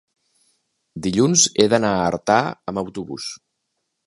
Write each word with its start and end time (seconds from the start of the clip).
Dilluns 1.07 1.45
he 1.57 1.67
d'anar 1.75 1.93
a 1.99 2.09
Artà 2.09 2.41
amb 2.73 2.85
autobús. 2.87 3.31